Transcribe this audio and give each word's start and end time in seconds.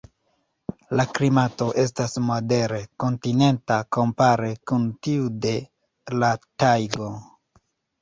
La 0.99 1.03
klimato 1.19 1.67
estas 1.83 2.17
modere 2.31 2.81
kontinenta 3.05 3.79
kompare 3.99 4.53
kun 4.73 4.91
tiu 5.05 5.31
de 5.49 5.57
la 6.21 6.35
tajgo. 6.61 7.17